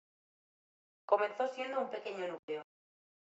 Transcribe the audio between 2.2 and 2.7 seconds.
núcleo.